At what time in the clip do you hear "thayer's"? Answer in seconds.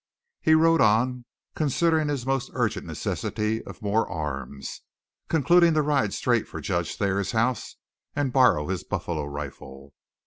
6.95-7.33